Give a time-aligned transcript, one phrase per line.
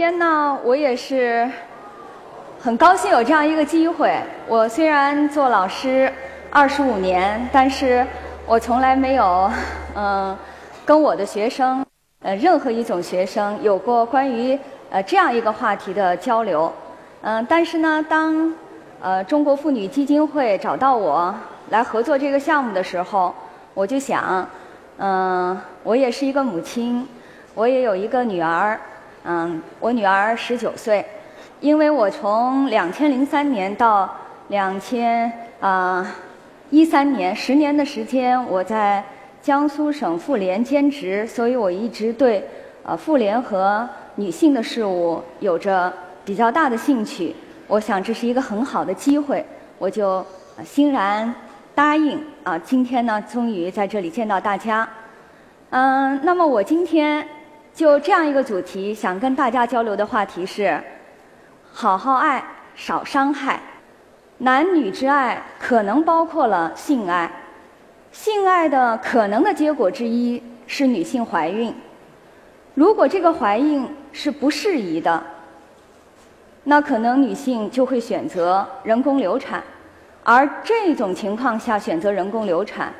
[0.00, 1.46] 天呢，我也是
[2.58, 4.18] 很高兴有这样一个机会。
[4.48, 6.10] 我虽然做老师
[6.48, 8.06] 二十五年，但是
[8.46, 9.50] 我从来没有
[9.94, 10.34] 嗯
[10.86, 11.84] 跟我的学生
[12.22, 14.58] 呃任何一种学生有过关于
[14.88, 16.72] 呃这样一个话题的交流。
[17.20, 18.54] 嗯，但是呢，当
[19.02, 21.34] 呃中国妇女基金会找到我
[21.68, 23.34] 来合作这个项目的时候，
[23.74, 24.48] 我就想，
[24.96, 27.06] 嗯，我也是一个母亲，
[27.54, 28.80] 我也有一个女儿。
[29.22, 31.04] 嗯，我女儿十九岁，
[31.60, 34.10] 因为我从两千零三年到
[34.48, 36.16] 两千啊
[36.70, 39.04] 一三年，十年的时间我在
[39.42, 42.42] 江苏省妇联兼职，所以我一直对
[42.82, 45.92] 呃妇联和女性的事物有着
[46.24, 47.36] 比较大的兴趣。
[47.66, 49.44] 我想这是一个很好的机会，
[49.78, 50.24] 我就
[50.64, 51.34] 欣然
[51.74, 52.58] 答应啊。
[52.58, 54.88] 今天呢，终于在这里见到大家。
[55.68, 57.28] 嗯，那么我今天。
[57.80, 60.78] 就这样一个主题，想跟大家交流的话题是：
[61.72, 62.44] 好好爱，
[62.74, 63.58] 少伤害。
[64.36, 67.32] 男女之爱可能包括了性爱，
[68.12, 71.74] 性爱的可能的结果之一是女性怀孕。
[72.74, 75.22] 如果这个怀孕是不适宜的，
[76.64, 79.64] 那可能女性就会选择人工流产。
[80.22, 82.92] 而这种情况下选择人工流产，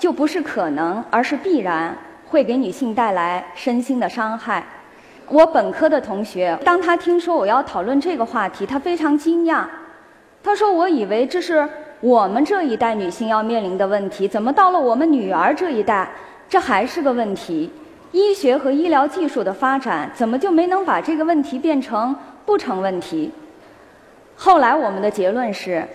[0.00, 1.96] 就不是可能，而是必然。
[2.36, 4.62] 会给女性带来身心的伤害。
[5.30, 9.64] 我本科的同学，当他听说我要讨论这个话题，他非常惊讶。
[10.42, 11.66] 他说：“我以为这是
[12.00, 16.10] 我们这一代女性要面临的问题，怎么到了我们女儿这一代，
[16.46, 17.72] 这还是个问题？
[18.12, 22.14] 医学和医疗技术的发展，怎么就没能把这个问题变成
[22.44, 23.32] 不成问题？”
[24.36, 25.88] 后来我们的结论是，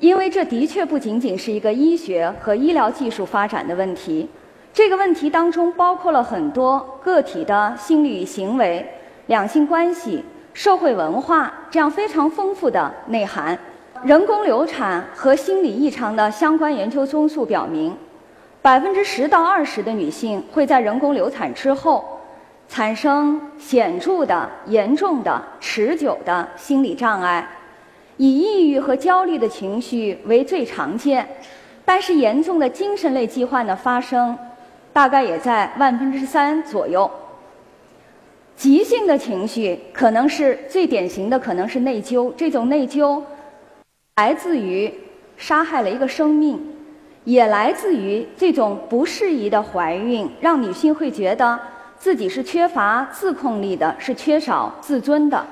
[0.00, 4.28] 因为这的确不仅仅是一个医学和医疗技术发展的问题。
[4.74, 8.84] 这个问题当中包括了很多个体的心理与行为、
[9.28, 13.56] 两性关系、社会文化这样非常丰富的内涵。
[14.02, 17.96] 人工流产和心理异常的相关研究综述表明，
[18.60, 22.04] 百分之十到二十的女性会在人工流产之后
[22.68, 27.48] 产生显著的、严重的、持久的心理障碍，
[28.16, 31.24] 以抑郁和焦虑的情绪为最常见，
[31.84, 34.36] 但是严重的精神类疾患的发生。
[34.94, 37.10] 大概也在万分之三左右。
[38.56, 42.32] 急性的情绪可能是最典型的，可能是内疚。
[42.36, 43.20] 这种内疚
[44.16, 44.94] 来自于
[45.36, 46.60] 杀害了一个生命，
[47.24, 51.58] 也来自于这种不适宜的怀孕，让女性会觉得
[51.98, 55.44] 自己是缺乏自控力的，是缺少自尊的。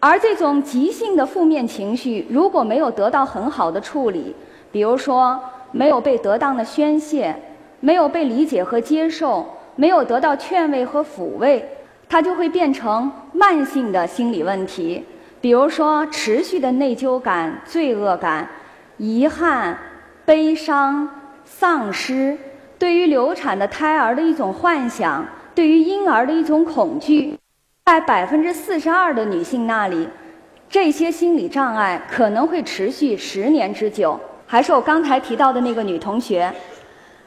[0.00, 4.34] 而这种急性的负面情绪如果没有得到很好的处理，
[4.72, 5.38] 比如说
[5.70, 7.36] 没有被得当的宣泄。
[7.84, 9.46] 没有被理解和接受，
[9.76, 11.62] 没有得到劝慰和抚慰，
[12.08, 15.04] 它就会变成慢性的心理问题。
[15.42, 18.48] 比如说，持续的内疚感、罪恶感、
[18.96, 19.76] 遗憾、
[20.24, 21.06] 悲伤、
[21.44, 22.38] 丧失，
[22.78, 27.38] 对于流产的胎儿的一种幻想，对于婴儿的一种恐惧，
[27.84, 30.08] 在百分之四十二的女性那里，
[30.70, 34.18] 这些心理障碍可能会持续十年之久。
[34.46, 36.50] 还是我刚才提到的那个女同学。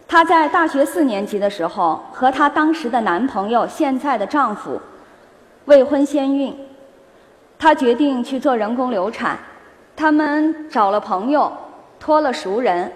[0.08, 4.80] 她在大学四年级的时候，和她当时的男朋友、现在的丈夫
[5.66, 6.56] 未婚先孕，
[7.60, 9.38] 她决定去做人工流产。
[9.98, 11.52] 他们找了朋友，
[12.00, 12.92] 托了熟人。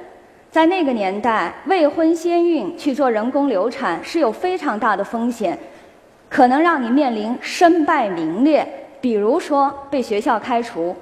[0.52, 5.58] 在那个年代，未婚先孕去做人工流产是有非常大的风险，
[6.30, 10.96] 可能让你面临身败名裂，比如说被学校开除。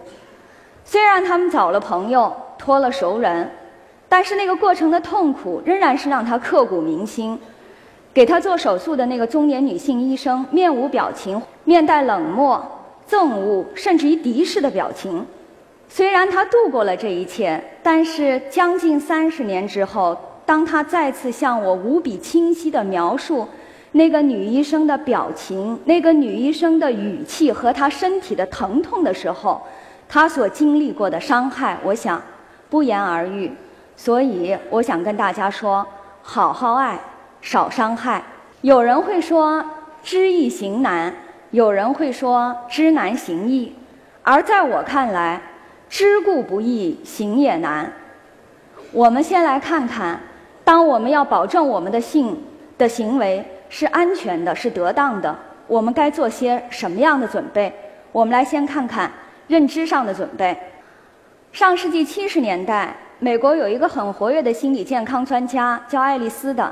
[0.86, 3.50] 虽然他们找了朋友，托了熟人。
[4.10, 7.40] 但是那个过程的痛苦仍然是让他刻骨铭心。
[8.12, 12.60] 给他做手术的那个中年女性医生面无表情，面带冷漠、
[13.08, 15.26] 憎恶甚至于敌视的表情。
[15.88, 23.48] 虽然他度过了这一切，但是将近三十年之后，当他再次向我无比清晰地描述
[23.92, 29.62] 那个女医生的表情、那个女医生的语气和她身体的疼痛的时候，
[30.08, 32.22] 他所经历过的伤害，我想
[32.70, 33.52] 不言而喻。
[34.00, 35.86] 所以，我想跟大家说：
[36.22, 36.98] 好好爱，
[37.42, 38.24] 少伤害。
[38.62, 39.62] 有人会说
[40.02, 41.14] 知易行难，
[41.52, 43.76] 有人会说知难行易，
[44.24, 45.42] 而在我看来，
[45.90, 47.92] 知故不易，行也难。
[48.94, 50.22] 我们先来看看，
[50.64, 52.42] 当我们要保证我们的性
[52.78, 55.36] 的行为是安全的、是得当的，
[55.68, 57.74] 我们该做些什么样的准备？
[58.14, 59.12] 我们来先看看
[59.48, 60.58] 认知上的准备。
[61.52, 62.96] 上世纪七十年代。
[63.20, 66.72] 美国有一个很活跃的心理健康专家，叫爱丽丝的，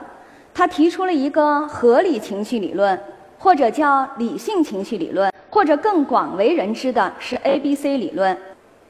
[0.54, 3.00] 他提出了一个合理情绪理论。
[3.40, 8.36] 或者叫理性情绪理论，或者更广为人知的是 A B C 理论。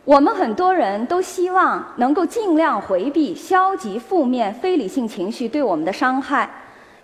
[0.05, 6.49] 我们很多人都希望能够尽量回避消极、负面、非理性情绪对我们的伤害，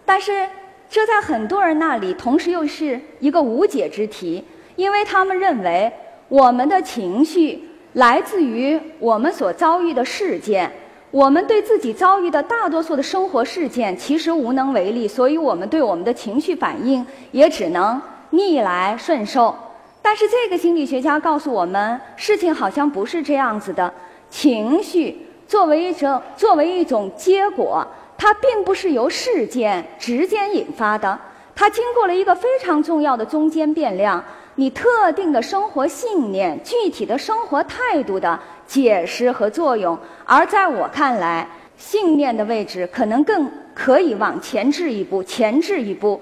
[0.06, 0.48] 但是
[0.90, 4.46] 这在很多人那里同时又是一个无解之题，
[4.78, 5.92] 因为他们认为
[6.30, 10.72] 我们的情绪来自于我们所遭遇的事件，
[11.12, 18.02] 我们对自己遭遇的大多数的生活事件其实无能为力，所以我们对我们的情绪反应也只能
[18.32, 19.56] 逆来顺受。
[20.02, 23.94] 但是这个心理学家告诉我们，事情好像不是这样子的。
[24.30, 27.86] 情绪作为一种作为一种结果，
[28.18, 31.18] 它并不是由事件直接引发的，
[31.56, 34.24] 它经过了一个非常重要的中间变量，
[34.56, 39.98] 你特定的生活信念、具体的生活态度的解释和作用。
[40.26, 41.48] 而在我看来，
[41.78, 46.22] 信念的位置可能更可以往前置一步，前置一步。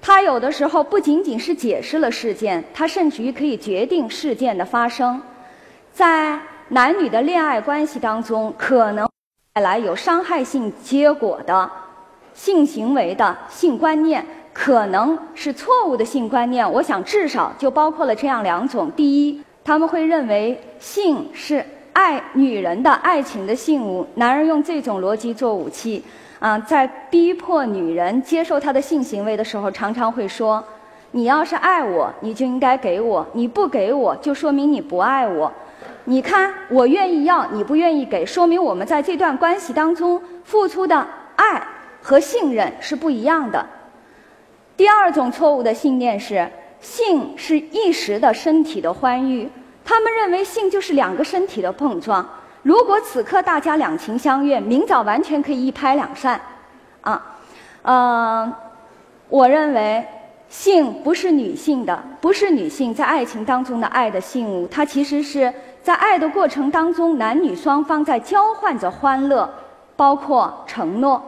[0.00, 5.20] 它有的时候不仅仅是解释了事件，它甚至于可以决定事件的发生。
[5.92, 6.38] 在
[6.68, 9.08] 男女的恋爱关系当中，可能
[9.52, 11.70] 带来有伤害性结果的
[12.34, 14.24] 性行为的性观念，
[14.58, 16.72] 可能是错误的性观念。
[16.72, 21.62] 我想至少就包括了这样两种：第一，他们会认为性是
[21.92, 26.02] 爱女人的爱情的信物，男人用这种逻辑做武器。
[26.38, 30.64] 啊，在逼迫女人接受他的性行为的时候，常常会说
[31.12, 35.52] ：“你要是爱我，你就应该给我；你不给我，就说明你不爱我。
[36.04, 41.06] 你看，我愿意要，你不愿意给，说明我们在这段关系当中付出的
[41.36, 41.62] 爱
[42.02, 43.64] 和信任是不一样的。”
[44.76, 46.48] 第二种错误的信念是，
[46.80, 49.48] 性是一时的身体的欢愉，
[49.84, 52.28] 他们认为性就是两个身体的碰撞。
[52.62, 56.40] 如果此刻大家两情相悦，明早完全可以一拍两散，
[57.00, 57.38] 啊，
[57.82, 58.52] 嗯，
[59.28, 60.04] 我认为
[60.48, 65.52] 性不是女性的，不是女性在爱情当中的爱的信物，它其实是
[65.82, 69.48] 在爱的过程当中，男女双方在交换着欢乐，
[69.94, 71.22] 包括承诺，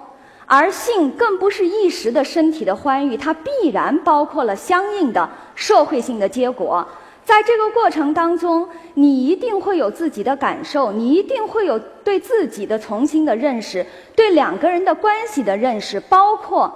[0.49, 6.89] 而性更不是一时的身体的欢愉，它必然包括了相应的社会性的结果。
[7.23, 13.85] 在这个过程当中，你一定会有自己的感受，你一定会有对自己的重新的认识，
[14.17, 16.75] 对两个人的关系的认识，包括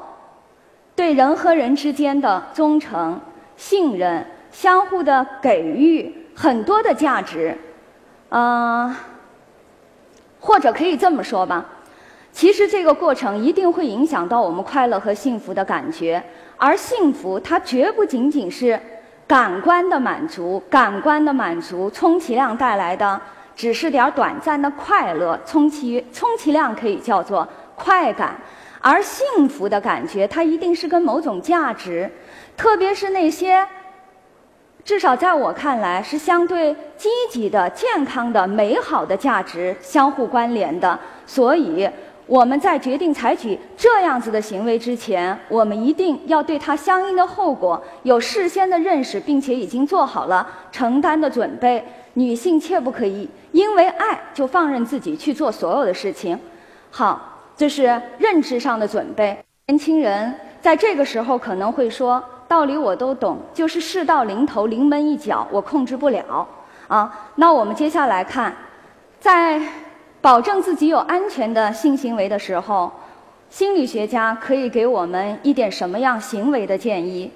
[0.95, 3.19] 对人和人之间的忠诚、
[3.57, 7.57] 信任、相互的给予很多的价值。
[8.29, 8.95] 嗯，
[10.39, 11.65] 或者可以这么说吧，
[12.33, 16.21] 其实这个过程一定会影响到我们快乐和幸福的感觉，
[16.57, 18.81] 而幸福它绝不仅仅是。
[19.25, 23.19] 感官的满足，感官的满足，充其量带来的
[23.57, 28.37] 只是点短暂的快乐，充其充其量可以叫做快感，
[28.79, 32.11] 而幸福的感觉，它一定是跟某种价值，
[32.59, 33.67] 特别是那些
[34.85, 41.89] 至少在我看来是相对积极的、健康的、美好的价值相互关联的，所以。
[42.33, 51.85] 我们在决定采取这样子的行为之前，我们一定要对它相应的后果有事先的认识，并且已经做好了承担的准备。
[52.15, 56.39] 女性切不可以因为爱就放任自己去做所有的事情。
[56.91, 57.21] 好，
[57.55, 59.39] 这是认知上的准备。
[59.67, 66.49] 年轻人在这个时候可能会说：“道理我都懂，就是事到临头临门一脚，我控制不了。”
[66.89, 68.57] 啊，那我们接下来看，
[69.21, 69.61] 在。
[70.23, 72.93] 保证自己有安全的性行为的时候，
[73.51, 77.29] 心理学家可以给我们一点什么样行为的建议？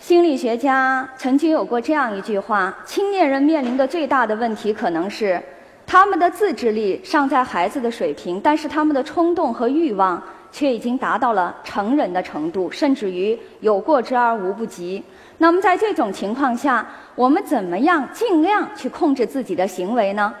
[0.00, 5.40] 心理学家曾经有过这样一句话：青年人面临的最大的问题可能是，
[5.86, 15.00] 他们的自制力尚在孩子的水平，但是他们的冲动和欲望却已经达到了成人的程度，甚至于有过之而无不及。
[15.38, 16.84] 那么在这种情况下，
[17.14, 20.34] 我们怎么样尽量去控制自己的行为呢？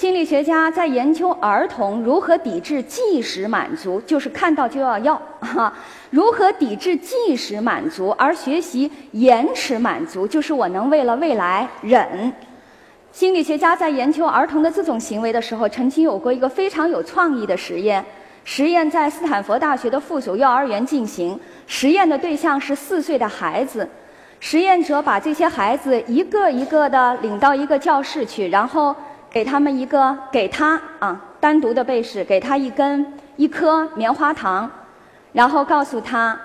[0.00, 5.70] 心理学家在研究儿童如何抵制即时满足，就是看到就要要，哈，
[6.08, 12.32] 如何抵制即时满足而学习延迟满足，就是我能为了未来忍。
[13.12, 18.02] 心理学家在研究儿童的这种行为的时候，曾经有过一个非常有创意的实验。
[18.42, 23.86] 实验在斯坦福大学的附属幼儿园进行，实验的对象是四岁的孩子。
[24.38, 28.96] 实验者把这些孩子一个一个的领到一个教室去，然后。
[29.30, 34.68] 给他们一个，给他啊，单独的被试，给他一根一颗棉花糖，
[35.32, 36.38] 然后告诉他，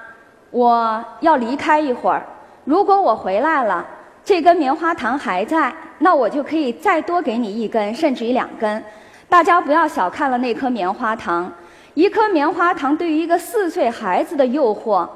[0.52, 2.24] 我要离开一会儿。
[2.64, 3.86] 如果我回来了，
[4.24, 8.84] 这根棉花糖还在，那我就可以再多给你一根，甚至于两根。
[9.28, 11.52] 大家不要小看了那颗棉花糖，
[11.96, 15.08] 一颗棉花糖对于一个四岁孩子的诱惑，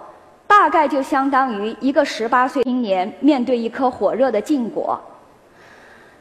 [0.47, 4.99] 大概就相当于一个十八岁青年面对一颗火热的禁果。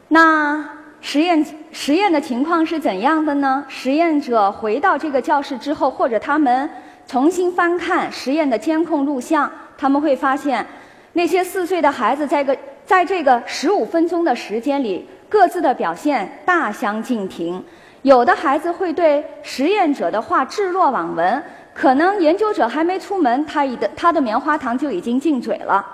[0.07, 0.63] 那
[1.01, 3.63] 实验实验的情况是怎样的呢？
[3.67, 6.69] 实验者回到这个教室之后，或者他们
[7.07, 10.65] 重新翻看实验的监控录像，他们会发现，
[11.13, 17.63] 那些四岁的孩子在个在这个十五分钟的时间里，各自的表现大相径庭。
[18.01, 25.85] 有的孩子会对实验者的话置若罔闻，可能研究者还没出门，他已的他的棉花糖就已经进嘴了。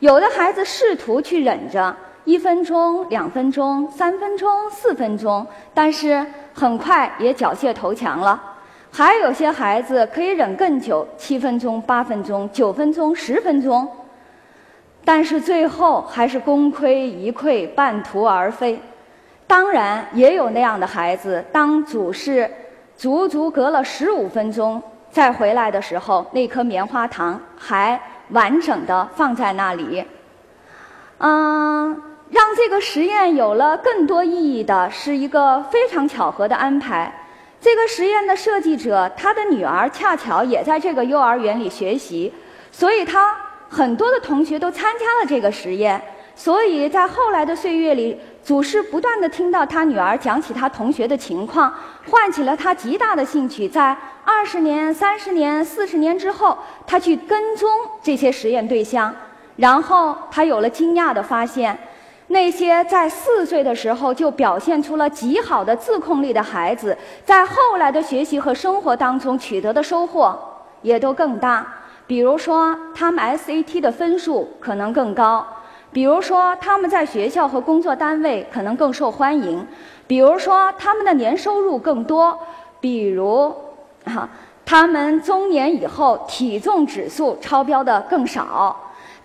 [0.00, 1.94] 有的孩子试图去忍着
[2.28, 8.38] 一分钟、两分钟、三分钟、四分钟，但是很快也缴械投降了。
[8.92, 13.88] 还有些孩子可以忍更久，七分钟、八分钟、九分钟、十分钟。
[15.06, 18.78] 但是最后还是功亏一篑，半途而废。
[19.46, 22.50] 当然，也有那样的孩子，当主事
[22.94, 27.98] 足足隔了十五分钟再回来的时候，那颗棉花糖还
[28.32, 30.04] 完整的放在那里。
[31.20, 37.12] 嗯，让这个实验有了更多意义的是一个非常巧合的安排。
[37.60, 42.32] 这个实验的设计者，他的女儿恰巧也在这个幼儿园里学习，
[42.70, 43.34] 所以他。
[43.70, 46.02] 很多的同学都参加了这个实验，
[46.34, 51.70] 所以在后来的岁月里，祖师不断的听到他女儿讲起他同学的情况，
[52.10, 53.68] 唤起了他极大的兴趣。
[53.68, 53.94] 在
[54.24, 56.56] 二十年、三十年、四十年之后，
[56.86, 57.70] 他去跟踪
[58.02, 59.14] 这些实验对象，
[59.56, 61.78] 然后他有了惊讶的发现：
[62.28, 70.38] 那些在四岁的时候就表现出了极好的自控力的孩子，在后来的学习和生活当中取得的收获
[70.82, 71.66] 也都更大。
[72.06, 75.42] 比如说，他们 SAT 的分数可能更高；
[75.92, 79.60] 比如说，他们在学校和工作单位可能更受欢迎；
[80.06, 82.34] 比如说，他们的年收入更多；
[82.80, 83.54] 比如，
[84.06, 84.28] 哈，
[84.64, 88.74] 他们中年以后体重指数超标的更少；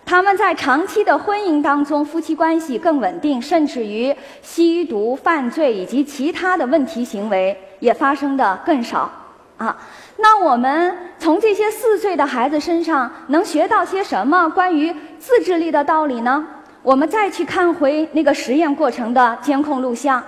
[0.06, 9.10] 他们在长期的婚姻当中夫妻关系更稳定，甚至于吸毒、犯罪以及其他的问题行为也发生的更少，
[9.56, 9.76] 啊。
[10.18, 16.46] 那我们从这些四岁的孩子身上能学到些什么关于自制力的道理呢？
[16.82, 20.22] 我们再去看回那个实验过程的监控录像。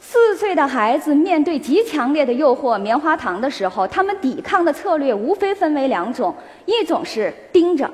[0.00, 6.34] 四岁的孩子面对极强烈的诱惑——棉花糖的时候，他们抵抗的策略无非分为两种：
[6.66, 7.90] 一种是盯着，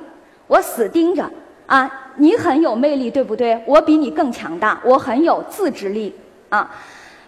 [0.47, 1.29] 我死盯着
[1.67, 3.63] 啊，你很有魅力，对不对？
[3.67, 6.15] 我比你更强大，我很有自制力
[6.49, 6.71] 啊。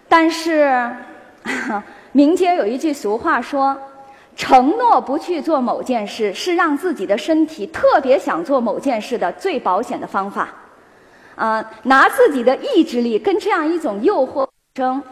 [0.09, 0.91] 但是。
[2.11, 3.77] 民间有一句俗话说
[4.35, 10.49] ：“承诺不去做某件事，是让自己的身体特别想做某件事的最保险的方法。”
[11.37, 14.46] 啊，拿自己的意志力跟这样一种诱惑
[14.77, 15.03] 争，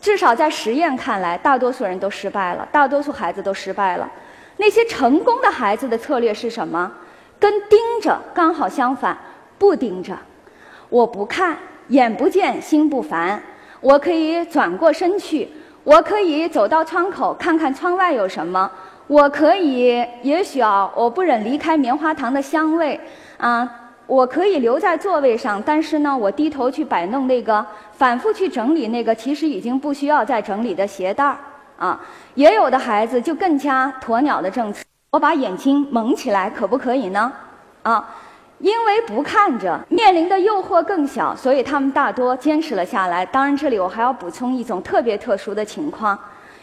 [0.00, 4.10] 至少在实验看来，大多数人都失败了，大多数孩子都失败了。
[4.56, 6.90] 那些成功的孩子的策略是什么？
[7.38, 9.18] 跟盯着刚好相反，
[9.58, 10.16] 不盯着，
[10.88, 13.42] 我不看，眼不见心不烦，
[13.82, 15.46] 我可以转过身去。
[15.84, 18.68] 我可以走到窗口看看窗外有什么。
[19.06, 22.98] 我可以，也许啊，我不忍离开棉花糖的香味，
[23.36, 31.36] 啊，我可以留在座位上，但是呢，我低头去摆弄那个，反复去整理那个其实已经不需要再整理的鞋带儿，
[31.78, 32.00] 啊，
[32.34, 37.32] 也有的孩子就更加鸵鸟的政策，我把眼睛蒙起来，可不可以呢？
[37.82, 38.16] 啊。
[38.58, 43.24] 因为不看着，面临的诱惑更小，所以他们大多坚持了下来。
[43.26, 46.18] 当然，这里我还要补充一种特别特殊的情况：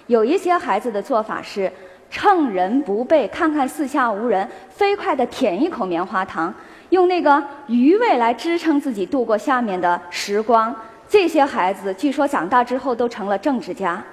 [0.07, 1.71] 有一些孩子的做法是
[2.09, 6.51] 趁人不备，看看四下无人，飞快地舔一口棉花糖，
[6.89, 10.75] 用那个余味来支撑自己度过下面的时光。
[11.09, 14.03] 这些孩子据说长大之后都成了政治家、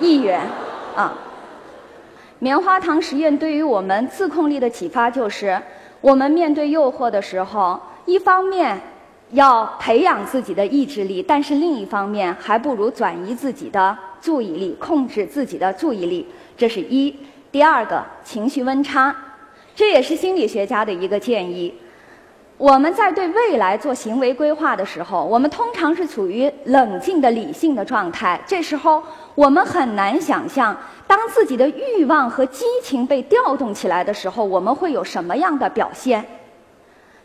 [0.00, 0.40] 议员
[0.94, 1.14] 啊。
[2.38, 5.60] 棉花糖实验对于我们自控力的启发就是。
[6.02, 8.80] 我们面对诱惑的时候，一方面
[9.32, 16.26] 要培养自己的意志力，但是另一方面还不如转移自己的注意力，控制自己的注意力。
[16.56, 17.14] 这是一。
[17.52, 19.14] 第二个，情绪温差，
[19.80, 21.72] 这也是心理学家的一个建议。
[22.58, 28.38] 我们在对未来做行为规划的时候，我们通常是处于冷静的理性的状态。
[28.46, 29.02] 这时候，
[29.34, 36.22] 我们很难想象，当自己的欲望和激情被调动起来的时候，我们会有什么样的表现。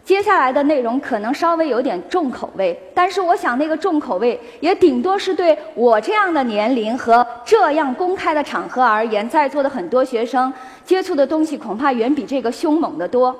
[0.05, 10.53] 接下来的内容可能稍微有点重口味，但是我想那个重口味也顶多是对我这样的年龄和这样公开的场合而言，在座的很多学生
[10.85, 13.35] 接触的东西恐怕远比这个凶猛的多。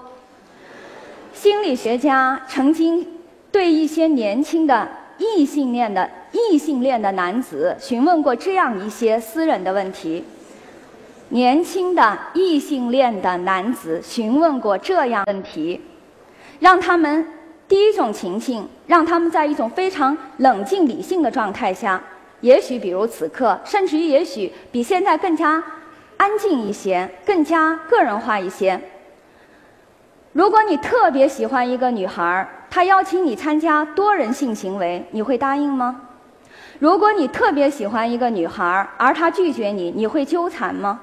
[1.33, 3.05] 心理学家曾经
[3.51, 10.23] 对一些年轻的异性恋的异性恋的男子询问过这样一些私人的问题：
[11.29, 15.79] 年轻的异性恋的男子询问过这样问题，
[16.59, 17.27] 让他们
[17.67, 22.01] 第一种情形，让他们在一种非常冷静理性的状态下，
[22.41, 25.63] 也许比如此刻，甚至于也许比现在更加
[26.17, 28.79] 安静一些，更加个人化一些。
[30.33, 36.01] 如果你特别喜欢一个女孩儿，她邀请你参加多人性行为，你会答应吗？
[36.79, 40.99] 如果你特别喜欢一个女孩儿，而她拒绝你，你会纠缠吗？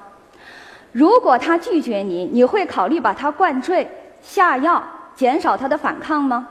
[0.91, 3.89] 如果她拒绝你，你会考虑把她灌醉、
[4.21, 4.83] 下药，
[5.15, 6.47] 减少她的反抗吗？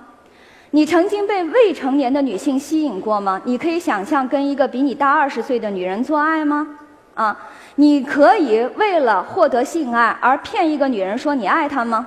[0.71, 3.41] 你曾经被未成年的女性吸引过吗？
[3.45, 6.79] 你可以想象跟一个比你大二十岁的女人做爱吗？
[7.15, 7.37] 啊，
[7.75, 12.07] 你可以为了获得性爱而骗一个女人说你爱她吗？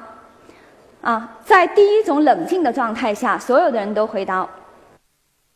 [1.02, 4.48] 啊，在第一种冷静的状态下，所有的人都回答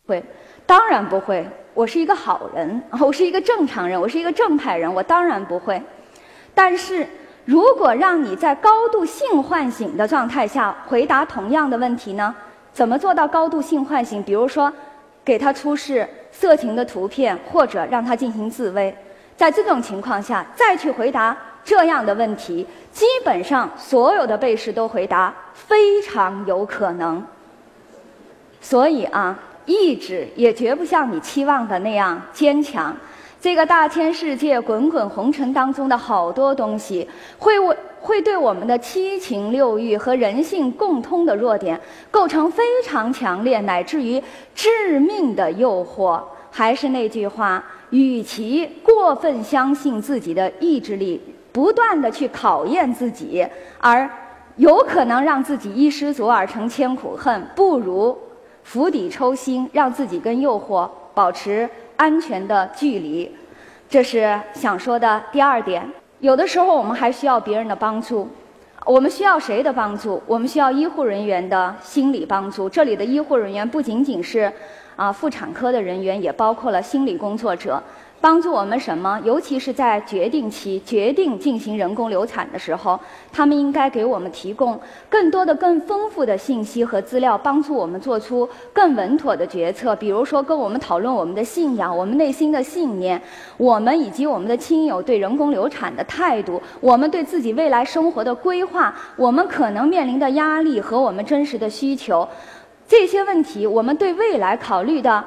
[0.05, 0.23] 会，
[0.67, 1.47] 当然不会。
[1.73, 5.81] 我是一个好人，我是一个正常人，我是一个正派人，我当然不会。
[6.53, 7.07] 但是
[7.45, 12.33] 如果让你在高度性唤醒的状态下回答同样的问题呢？
[12.71, 14.21] 怎么做到高度性唤醒？
[14.21, 14.71] 比如说，
[15.25, 18.95] 给他出示色情的图片，或者让他进行自慰。
[19.35, 21.35] 在这种情况下，再去回答。
[21.61, 27.23] 这样的问题，基本上所有的被试都回答非常有可能。
[28.61, 32.95] 所以啊，意志也绝不像你期望的那样坚强。
[33.41, 41.79] 这个大千世界滚滚红尘当中的好多东西，会为会对我们的七情六欲和人性共通的弱点
[42.11, 44.21] 构成非常强烈乃至于
[44.53, 46.21] 致命的诱惑。
[46.51, 51.21] 还是那句话，与其过分相信自己的意志力。
[51.51, 53.45] 不断的去考验自己，
[53.79, 54.07] 而
[54.57, 58.15] 有可能让自己一失足而成千苦恨，不如
[58.63, 61.67] 釜底抽薪，让自己跟诱惑保持
[61.99, 63.29] 安全的距离。
[63.89, 65.85] 这是想说的第二点。
[66.21, 68.29] 有的时候我们还需要别人的帮助，
[68.85, 70.21] 我们需要谁的帮助？
[70.25, 72.69] 我们需要医护人员的心理帮助。
[72.69, 74.49] 这里的医护人员不仅仅是
[74.95, 77.83] 啊妇产科的人员，也包括了心理工作者。
[78.21, 79.17] 帮助我们什么？
[79.23, 82.99] 尤其是在决定期、决定进行人工流产的时候，
[83.31, 84.77] 他们应该给我们提供
[85.07, 89.95] 更多的、更丰富的信息和资料，帮助我们做出更稳妥的决策。
[89.95, 93.21] 比如说，跟我们讨论我们的信仰、我们内心的信念，
[93.55, 102.27] 我们以及我们的亲友对人工流产的态度，我们对自己未来生活的规划，我们可能面临的压力和我们真实的需求，
[102.85, 105.23] 这些问题，我们对未来考虑的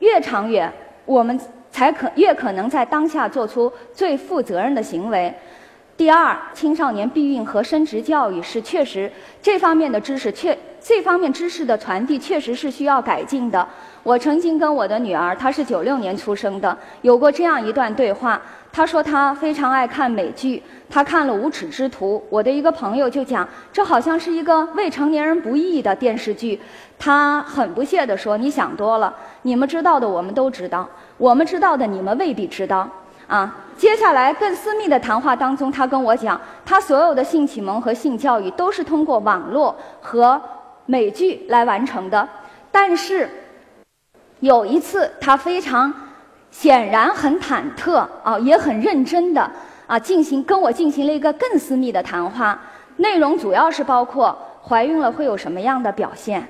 [0.00, 0.70] 越长远，
[1.06, 1.40] 我们。
[1.76, 5.30] 才可越可能在当下做出最负责任的行为。
[5.96, 13.66] 第二，青少年避孕和生殖教育是确实这方面的知识，确这方面知识的传递确实是需要改进的。
[14.02, 18.40] 我曾经跟我的女儿，她是九六年出生的，有过这样一段对话。
[18.70, 22.18] 她说她非常爱看美剧，她看了《无耻之徒》。
[22.28, 26.60] 我的一个朋友就讲，这好像是一个未成年人不宜的电视剧。
[26.98, 32.86] 她很不屑地说：“你想多了，你们知道的我们都知道。”我们知道的，你们未必知道，
[33.26, 33.54] 啊！
[33.76, 40.40] 接下来更私密的谈话当中，他跟我讲，他所有的性启蒙和性教育都是通过网络和
[40.86, 42.26] 美剧来完成的。
[42.70, 43.28] 但是
[44.40, 45.92] 有一次，他非常
[46.50, 49.50] 显然很忐忑啊，也很认真的
[49.86, 52.58] 啊，进行跟我进行了一个更私密的谈话，
[52.96, 54.36] 内容主要是包括
[54.66, 56.46] 怀孕了会有什么样的表现，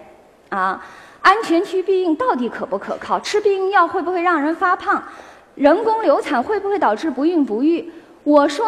[0.50, 0.80] 啊。
[1.22, 3.18] 安全区避孕到底可不可靠？
[3.18, 5.02] 吃避孕药会不会让人发胖？
[5.56, 7.90] 人工流产会不会导致不孕不育？
[8.24, 8.66] 我说，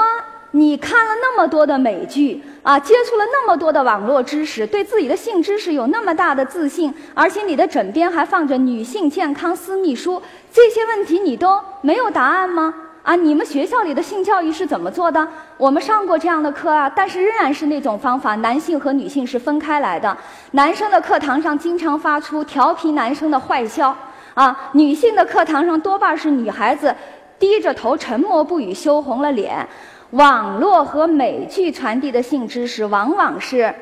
[0.53, 12.73] 你看了那么多的美剧啊，接触了那么多的网络知识，对自己的性知识有那么大的自信，而且你的枕边还放着女性健康私密书，这些问题你都没有答案吗？
[13.03, 15.29] 啊，你们学校里的性教育是怎么做的？
[15.59, 20.17] 我们上过这样的课啊，但是仍然是那种方法，男性和女性是分开来的。
[20.53, 23.97] 男生的课堂上经常发出调皮男生的坏笑，
[24.39, 26.95] 啊，女性的课堂上多半是女孩子
[27.41, 29.67] 低着头沉默不语，羞红了脸。
[30.11, 33.75] 网络和美剧传递的性知识往往是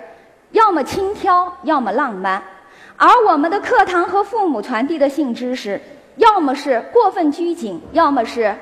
[0.53, 2.43] 要么轻佻，要么浪漫，
[2.97, 5.79] 而我们的课堂和父母传递的性知识，
[6.17, 8.57] 要么是过分拘谨，要么是。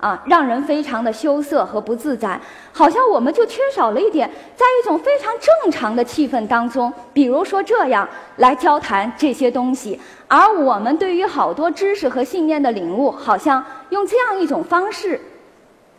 [0.00, 2.40] 啊，让人非常的羞涩和不自在，
[2.72, 15.20] 好像我们就缺少了一点，在一种非常正常的气氛当中，比如说这样来交谈这些东西，而我们对于好多知识和信念的领悟，好像用这样一种方式，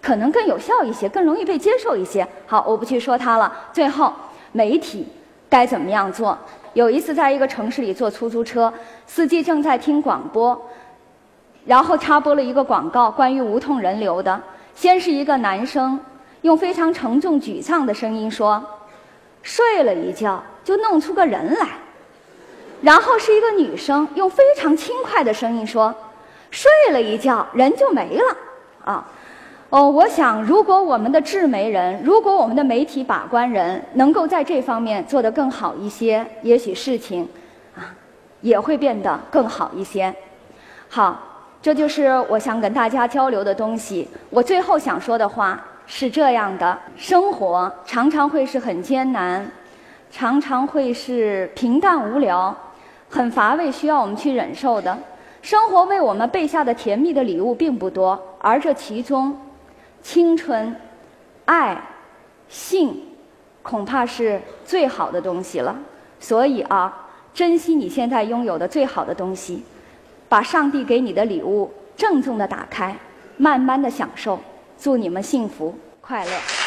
[0.01, 2.27] 可能更有效一些，更容易被接受一些。
[2.47, 3.53] 好，我不去说它了。
[3.71, 4.11] 最后，
[4.51, 5.07] 媒体
[5.47, 6.37] 该怎么样做？
[6.73, 8.73] 有一次，在一个城市里坐出租车，
[9.05, 10.59] 司机正在听广播。
[11.65, 14.41] 然后插播了一个广告，关于无痛人流的。
[14.73, 15.99] 先是一个男生
[16.41, 18.63] 用非常沉重沮丧的声音说
[19.43, 21.67] ：“睡了一觉就弄出个人来。”
[22.81, 25.93] 然后是一个女生用非常轻快的声音说
[26.49, 28.37] ：“睡了一觉人就没了。”
[28.83, 29.07] 啊。
[29.69, 37.29] 哦，我想，如果我们的制媒人，如果我们的媒体把关人能够在这方面做得更好一些，也许事情
[37.77, 37.95] 啊
[38.41, 40.13] 也会变得更好一些。
[40.89, 41.30] 好，
[41.61, 44.07] 这就是我想跟大家交流的东西。
[44.29, 49.45] 我最后想说的话是这样的：生活常常会是很艰难，
[50.09, 52.55] 常常会是平淡无聊、
[53.09, 54.97] 很乏味，需要我们去忍受的。
[55.41, 59.37] 生活为我们备下的甜蜜的礼物并不多，而这其中。
[60.03, 60.75] 青春、
[61.45, 61.79] 爱、
[62.49, 63.03] 性，
[63.61, 65.77] 恐怕是最好的东西了。
[66.19, 69.63] 所以啊，珍惜你现在拥有的最好的东西，
[70.31, 72.95] 把上帝给你的礼物郑重的打开，
[73.35, 74.39] 慢慢的享受。
[74.77, 76.60] 祝你们幸福快乐。